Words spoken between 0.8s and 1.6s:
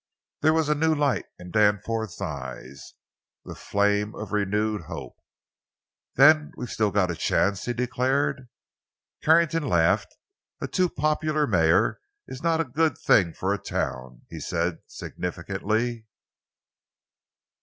light in